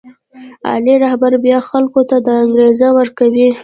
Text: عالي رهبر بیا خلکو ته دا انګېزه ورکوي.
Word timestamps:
عالي 0.67 0.95
رهبر 1.03 1.31
بیا 1.45 1.57
خلکو 1.69 2.01
ته 2.09 2.15
دا 2.25 2.33
انګېزه 2.43 2.89
ورکوي. 2.99 3.47